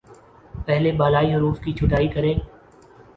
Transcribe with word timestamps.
پہلے 0.67 0.91
بالائی 0.91 1.33
حروف 1.33 1.59
کی 1.61 1.73
چھٹائی 1.73 2.07
کریں 2.07 2.33